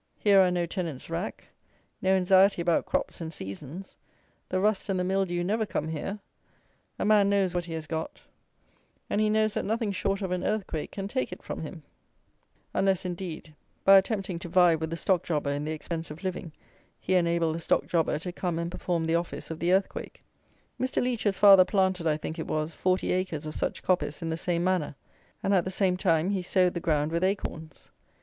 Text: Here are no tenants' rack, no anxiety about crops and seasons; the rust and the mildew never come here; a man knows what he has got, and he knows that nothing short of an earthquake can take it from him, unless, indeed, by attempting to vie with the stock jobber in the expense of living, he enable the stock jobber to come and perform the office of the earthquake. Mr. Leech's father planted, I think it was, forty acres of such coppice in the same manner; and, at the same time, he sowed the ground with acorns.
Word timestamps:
Here 0.17 0.39
are 0.41 0.49
no 0.49 0.65
tenants' 0.65 1.11
rack, 1.11 1.51
no 2.01 2.15
anxiety 2.15 2.59
about 2.59 2.87
crops 2.87 3.21
and 3.21 3.31
seasons; 3.31 3.95
the 4.49 4.59
rust 4.59 4.89
and 4.89 4.99
the 4.99 5.03
mildew 5.03 5.43
never 5.43 5.63
come 5.63 5.89
here; 5.89 6.17
a 6.97 7.05
man 7.05 7.29
knows 7.29 7.53
what 7.53 7.65
he 7.65 7.73
has 7.73 7.85
got, 7.85 8.19
and 9.11 9.21
he 9.21 9.29
knows 9.29 9.53
that 9.53 9.63
nothing 9.63 9.91
short 9.91 10.23
of 10.23 10.31
an 10.31 10.43
earthquake 10.43 10.89
can 10.91 11.07
take 11.07 11.31
it 11.31 11.43
from 11.43 11.61
him, 11.61 11.83
unless, 12.73 13.05
indeed, 13.05 13.53
by 13.85 13.95
attempting 13.95 14.39
to 14.39 14.49
vie 14.49 14.73
with 14.73 14.89
the 14.89 14.97
stock 14.97 15.21
jobber 15.21 15.51
in 15.51 15.65
the 15.65 15.71
expense 15.71 16.09
of 16.09 16.23
living, 16.23 16.51
he 16.99 17.13
enable 17.13 17.53
the 17.53 17.59
stock 17.59 17.85
jobber 17.85 18.17
to 18.17 18.31
come 18.31 18.57
and 18.57 18.71
perform 18.71 19.05
the 19.05 19.13
office 19.13 19.51
of 19.51 19.59
the 19.59 19.71
earthquake. 19.71 20.23
Mr. 20.79 20.99
Leech's 20.99 21.37
father 21.37 21.63
planted, 21.63 22.07
I 22.07 22.17
think 22.17 22.39
it 22.39 22.47
was, 22.47 22.73
forty 22.73 23.11
acres 23.11 23.45
of 23.45 23.53
such 23.53 23.83
coppice 23.83 24.23
in 24.23 24.29
the 24.31 24.35
same 24.35 24.63
manner; 24.63 24.95
and, 25.43 25.53
at 25.53 25.63
the 25.63 25.69
same 25.69 25.95
time, 25.95 26.31
he 26.31 26.41
sowed 26.41 26.73
the 26.73 26.79
ground 26.79 27.11
with 27.11 27.23
acorns. 27.23 27.91